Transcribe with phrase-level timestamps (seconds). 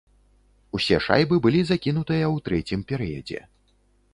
[0.77, 3.39] Усе шайбы былі закінутыя ў трэцім перыядзе.